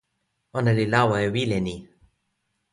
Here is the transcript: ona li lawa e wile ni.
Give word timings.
ona 0.57 0.71
li 0.77 0.85
lawa 0.93 1.17
e 1.25 1.27
wile 1.33 1.57
ni. 1.67 1.75